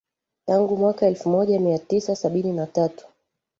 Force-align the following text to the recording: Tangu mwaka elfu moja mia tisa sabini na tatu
Tangu 0.45 0.77
mwaka 0.77 1.05
elfu 1.07 1.29
moja 1.29 1.59
mia 1.59 1.79
tisa 1.79 2.15
sabini 2.15 2.53
na 2.53 2.67
tatu 2.67 3.05